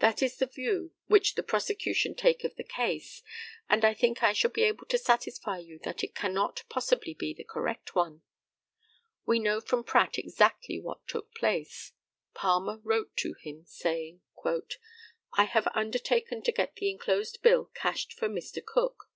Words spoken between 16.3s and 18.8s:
to get the enclosed bill cashed for Mr.